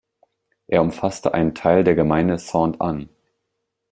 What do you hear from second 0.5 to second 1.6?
Er umfasste einen